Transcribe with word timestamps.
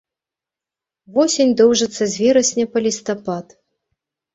Восень 1.19 1.55
доўжыцца 1.63 2.03
з 2.07 2.11
верасня 2.25 2.65
па 2.75 2.79
лістапад. 2.91 3.61